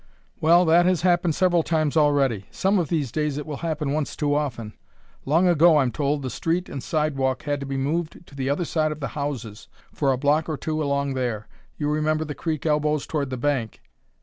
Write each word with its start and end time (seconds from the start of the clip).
"Well, 0.39 0.65
that 0.65 0.87
has 0.87 1.03
happened 1.03 1.35
several 1.35 1.61
times 1.61 1.95
already; 1.95 2.47
some 2.49 2.79
of 2.79 2.89
these 2.89 3.11
days 3.11 3.37
it 3.37 3.45
will 3.45 3.57
happen 3.57 3.91
once 3.93 4.15
too 4.15 4.33
often. 4.33 4.73
Long 5.25 5.47
ago, 5.47 5.77
I'm 5.77 5.91
told, 5.91 6.23
the 6.23 6.31
street 6.31 6.69
and 6.69 6.81
sidewalk 6.81 7.43
had 7.43 7.59
to 7.59 7.67
be 7.67 7.77
moved 7.77 8.25
to 8.25 8.33
the 8.33 8.49
other 8.49 8.65
side 8.65 8.91
of 8.91 8.99
the 8.99 9.09
houses 9.09 9.67
for 9.93 10.11
a 10.11 10.17
block 10.17 10.49
or 10.49 10.57
two 10.57 10.81
along 10.81 11.13
there. 11.13 11.47
You 11.77 11.87
remember 11.87 12.25
the 12.25 12.33
creek 12.33 12.65
elbows 12.65 13.05
toward 13.05 13.29
the 13.29 13.37
bank. 13.37 13.79